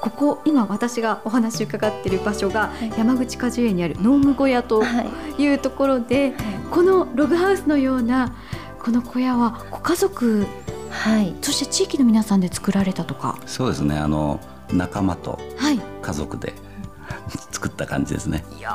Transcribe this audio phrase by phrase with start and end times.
[0.00, 4.82] ここ今私がお話伺っている場所が山口果樹園にある農務小屋と
[5.38, 6.34] いうところで、
[6.70, 8.34] このログハウスのような
[8.80, 10.46] この小屋はご家族、
[10.90, 13.38] はい、そして地域の皆さんで作られたとか？
[13.46, 13.98] そうですね。
[13.98, 14.40] あの
[14.72, 15.38] 仲間と
[16.02, 16.58] 家族で、はい
[17.50, 18.44] 作った感じですね。
[18.56, 18.70] いや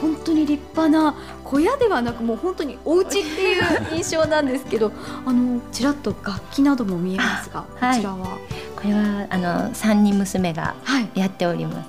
[0.00, 1.14] 本当に立派な
[1.44, 3.62] 小屋ではなくもう本当にお家っていう
[3.96, 4.92] 印象なんですけど
[5.24, 8.38] あのちらっと楽器なども見えますが、こちらは？
[8.78, 10.76] これはあの三人娘が
[11.16, 11.86] やっております、はい、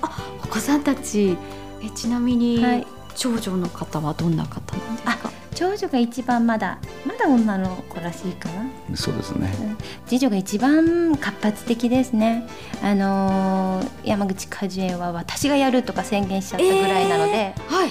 [0.00, 1.36] あお子さんたち
[1.82, 5.30] えちなみに、はい、長女の方はどんな方なんですか？
[5.54, 8.96] 長女が一番まだまだ女の子らしいかな。
[8.96, 12.48] そうですね、うん、次女が一番活発的ですね。
[12.82, 17.90] あのー、山口果樹園は私がやるとか宣言しちゃったぐらいなので、えー、はい、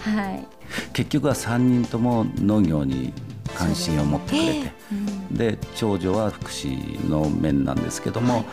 [0.00, 0.46] はい、
[0.94, 3.12] 結局は3人とも農業に
[3.64, 4.60] 関心を持ってくれて。
[4.62, 4.72] で、
[5.46, 8.44] えーうん、長女は福祉の面なんですけども、はい、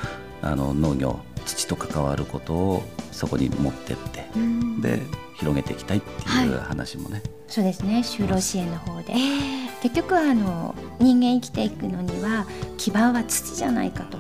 [0.44, 5.02] あの農業土と関わることをそこに持ってって、うん、で
[5.36, 6.08] 広げていきたいって
[6.46, 8.00] いう話もね、はい、そうですね。
[8.00, 9.14] 就労支援の方で、
[9.82, 12.46] 結局あの人間生きていくのには
[12.78, 14.18] 基盤は土じゃないかと。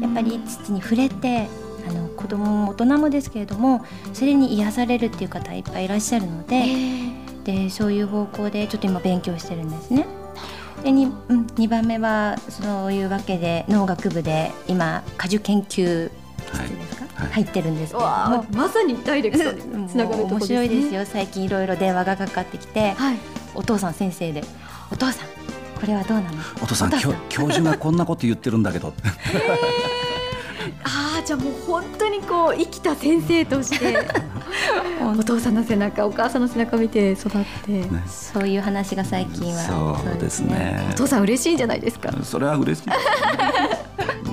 [0.00, 1.48] やっぱり土に触れて
[1.88, 6.64] あの子供も大人もですけれどもそれに癒されるっていう方いっぱいいらっしゃるので,、
[7.48, 10.06] でそういう方向でちょっと今勉強してるんですね。
[10.82, 16.10] で 2, うん、2番目はそういうわけで農学部で今果樹研究
[16.52, 18.04] 室ですか、はい、入ってるんですけど。
[18.04, 21.06] もまさにダイレクトにつながるところです、ね、面白いですよ。
[21.06, 23.16] 最近いろいろ電話がかかってきて、はい、
[23.54, 24.44] お父さん先生で
[24.92, 25.28] お父さん
[25.80, 26.42] これはどうなの？
[26.62, 28.92] お父さん教授がこんなこと言ってるんだけど
[30.84, 34.06] ああじゃあもう本当にこう生きた先生として
[35.00, 37.32] お父さんの背中お母さんの背中見て育っ
[37.64, 40.00] て、ね、そういう話が最近は。
[40.02, 40.88] そうですね。
[40.92, 42.12] お父さん嬉しいんじゃないですか？
[42.22, 42.96] それは嬉しい、ね、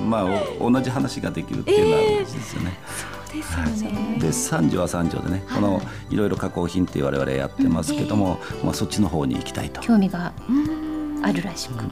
[0.07, 2.73] まあ同じ話ができるっていうのは嬉しいですよね、
[3.29, 9.81] えー、そうですよね、で三条は三条でね、このいろいろ加工品って我々やってますけども、まあそっちの方に行きたいと。
[9.81, 10.33] 興味が
[11.23, 11.85] あるらしく、は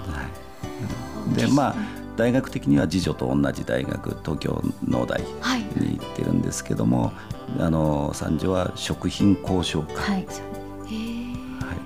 [1.31, 1.75] い、でまあ
[2.15, 7.11] 大学的には次女と同じ大学東京農大に行ってるんですけども、は
[7.59, 10.27] い、あの三女は食品交渉会、はい。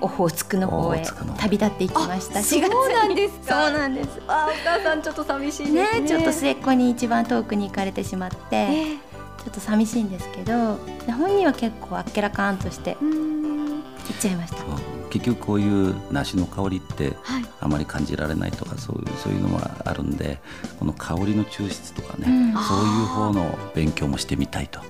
[0.00, 1.04] オホーツクの方へ
[1.38, 2.42] 旅立っていきました。
[2.42, 4.20] そうなんですそうなんです。
[4.28, 8.96] あ、お母さんちょっと寂しいね、ね、ちょっと末っ子に一番遠くに行かれてしまって、えー、
[9.42, 13.06] ちょっと寂しいんですけど、本人は結構あっけらかんとして行
[14.12, 14.58] っちゃいました。
[15.08, 17.16] 結局こういう梨の香りって
[17.60, 20.38] あまり感じられないとか、そういうそういうのもあるんで
[20.78, 24.80] この香りの抽出とかね、うん、そういう方の勉強もしてみたいと。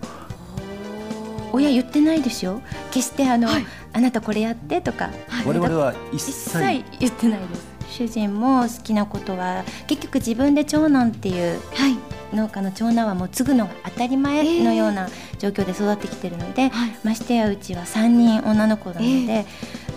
[1.51, 6.59] 親言ってないでしょ決してあの、はい、あなたこれやってとか、はい、我々は一切
[7.00, 7.79] 言ってないです。
[7.91, 11.97] 主人も好きなことは結局自分で長男っていう、はい、
[12.35, 15.09] 農家の長男はもう継ぐのが当たり前のような
[15.39, 16.71] 状況で育ってきてるので、えー、
[17.03, 19.47] ましてやうちは3人女の子なので、えー、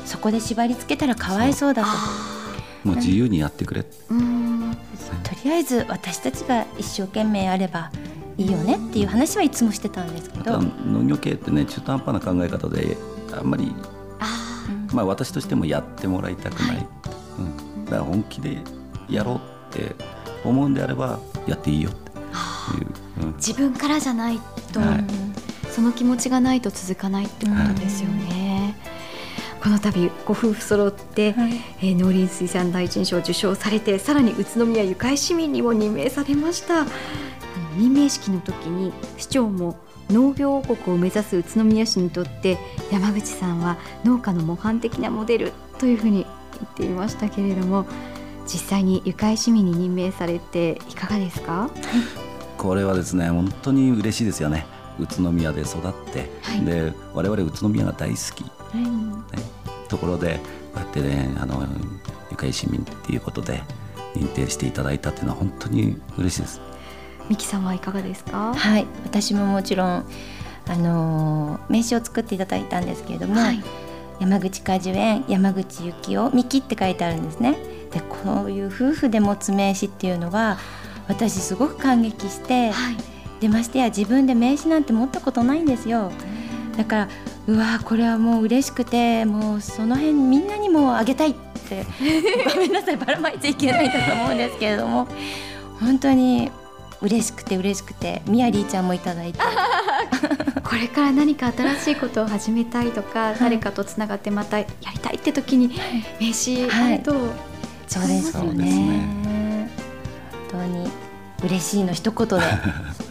[0.05, 1.89] そこで縛り付けたらかわいそうだと。
[2.87, 3.85] もう自由にやってくれ。
[4.09, 4.75] うん。
[5.23, 7.91] とりあえず私たちが一生懸命あれば
[8.37, 10.61] いいよねっていう話はいつもしてたんですけど。
[10.61, 12.97] 農業系ってね中途半端な考え方で
[13.33, 13.73] あんまり
[14.93, 16.87] まあ私としてもやってもらいたくない、はい、
[17.77, 18.57] うん、だから本気で
[19.09, 19.39] やろうっ
[19.73, 19.95] て
[20.43, 22.11] 思うんであればやっていいよって。
[22.77, 24.39] いう、うん、自分からじゃない
[24.71, 25.03] と、はい、
[25.69, 28.40] その気持ちがないと続かないってことですよね。
[29.61, 36.85] この度ご夫婦揃って、はい、えー、農林水産大臣賞を受賞されてさらに宇都宮ゆかい市民にも任命されました。
[37.77, 39.77] 任命式の時に市長も
[40.09, 42.57] 農業王国を目指す宇都宮市にとって
[42.91, 47.85] 山口さんは農家の模範的なモデルというふうに言っていましたけれども
[48.45, 51.69] 実際に愉快市民に任命されていかがですか、
[52.57, 54.65] これはですね本当に嬉しいですよね
[54.99, 55.81] 宇都宮で育っ
[56.13, 58.77] て、はい、で我々宇都宮が大好き、はい。
[59.37, 59.43] ね、
[59.87, 60.39] ところで
[60.73, 61.65] こうやってねあの
[62.29, 63.61] 愉快市民っていうことで
[64.15, 66.61] 認定していただいたっていうのは本当に嬉しいです。
[67.29, 68.53] 美希さんはいかがですか？
[68.53, 68.85] はい。
[69.03, 70.05] 私ももちろん
[70.67, 73.63] あの名刺を作っていただいたんですけれども、はい、
[74.19, 77.57] 山口果樹園山口幸男美希って書いてあるんですね。
[77.91, 80.57] でこういう夫婦で持つ名刺っていうのは
[81.07, 82.97] 私すごく感激して、はい、
[83.41, 86.11] でましてや自分で名刺なんて持ったことないんですよ。
[86.77, 87.09] だから
[87.47, 91.33] うわこれはもう嬉しくてもうその辺みんなにもあげたいっ
[91.67, 91.85] て
[92.53, 95.07] ごめんなさいばらまいちゃいけないんだと思うんですけれども。
[95.81, 96.51] 本当に
[97.01, 99.39] 嬉しくて嬉しくてみやりーちゃんもいただいて。
[100.63, 105.67] これから何か新しいことを始めたいとか、はい、誰かとつながってまたやりたいって時に
[106.19, 107.21] 名刺あると、はい、
[107.87, 109.69] そうですよね、ね、
[110.49, 110.89] 本当に
[111.43, 112.35] 嬉しいの一言で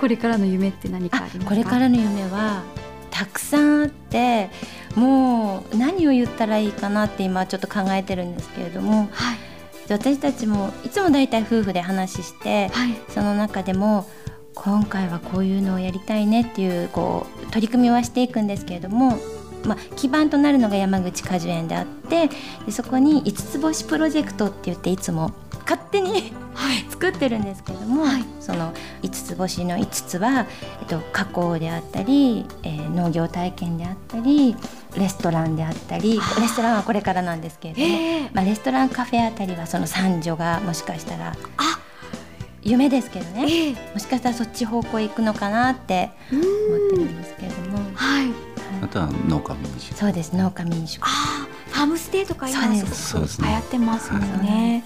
[0.00, 1.44] これからの夢って何かありますか？
[1.46, 2.62] これからの夢は
[3.10, 4.50] たくさんあって
[4.94, 9.38] もう何を言ったらいいかなって今ちょっと考えてるんですけれども、はい、
[9.88, 14.08] 私たちもいつも大体夫婦で話して、はい、その中でも
[14.54, 19.18] 今回はこういうのをやりたいねっていうこう取り組みはしていくんですけれども
[19.64, 22.30] まあ、基盤となるのが山口果樹園であって
[22.64, 25.32] でそこに五つ星プロジェクトって言っていつも
[25.68, 26.32] 勝手に
[26.88, 28.72] 作ってるんですけれども、はい、その
[29.02, 30.46] 5つ星の5つは、
[30.80, 34.56] えっと、加工であったり、えー、農業体験であったり
[34.96, 37.90] レストランであったりレストランはこれからなんですけれども、え。
[38.26, 41.36] ー、まあ、レストランカフェあたりはその三女がもしかしたら
[42.62, 46.44] 夢ですけどね、えー、もしかしたらそっち方向へ行くのかなって思っ
[46.90, 47.78] てるんですけれども。
[47.94, 48.32] はい、
[48.82, 49.94] あとは農家民宿。
[49.94, 50.34] そうです。
[50.34, 51.02] 農家民宿。
[51.04, 53.16] あファームステイとか今す。
[53.16, 54.84] ごく流行ってますもんね。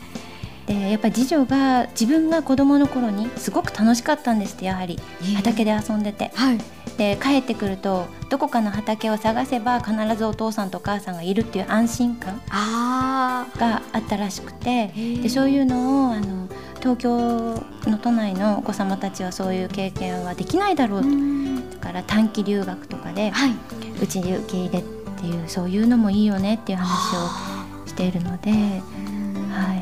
[0.72, 4.98] でやっぱ次女が自分が子供の頃にすごく楽しかったんですってやはり。
[5.36, 6.58] 畑で遊んでて、はい、
[6.96, 14.88] で帰ってくるとどこかの畑を探せば必ずお父さんとお母さんがいるっていう安心感があったらしくて。
[15.22, 16.48] でそういうのをあの
[16.80, 21.08] 東京の都内のお子様たちはそういう経験はできないだろうと。
[21.08, 23.52] だから短期留学とかで、はい、
[24.02, 28.50] うちに受け入れっていうそういうのもいいよねっていう話をしているので。
[28.50, 29.81] はい。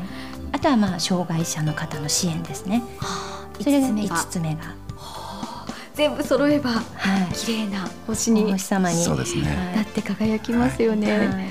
[0.61, 2.83] とはまあ障害者の方の支援ですね。
[3.59, 4.75] それが5つ目が。
[5.93, 6.79] 全部揃えば、は
[7.29, 9.03] い、綺麗な星に星様に。
[9.03, 11.11] そうですね、なって輝きますよね。
[11.11, 11.27] はい。
[11.27, 11.47] はい、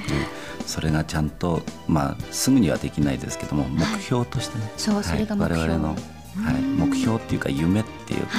[0.66, 5.94] それがちゃんとまあすぐにはできないですけども目標としてね、そうそれが目標、我々の、は
[6.58, 8.38] い、目標っていうか夢っていうか、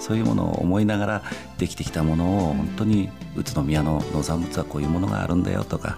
[0.00, 1.22] そういうものを思いながら
[1.58, 5.96] できてきたものを本当に宇都宮の農産物はこういうものがあるんだよとか、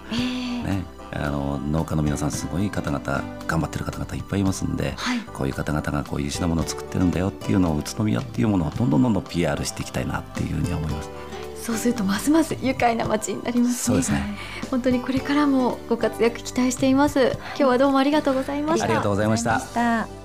[0.63, 11.09] ねあの農家の皆さんすごい方々頑張ってる方々いっぱいいますんで、はい、こういう方々がこういう品物を作ってるんだよっていうのを宇都宮っていうものをどんどんどんどん PR していきたいなっていうふうに思います。
[11.61, 14.37] そうするとますます愉快な街になります、ね、そうですね。
[14.71, 17.37] 本当にこれからもご活躍期待しています。
[17.49, 18.85] 今日はどうもありがとうございました。
[18.85, 20.18] ありがとうございました。